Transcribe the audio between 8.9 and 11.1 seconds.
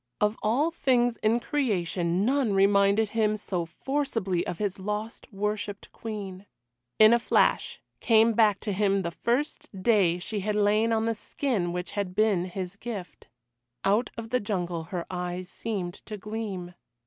the first day she had lain on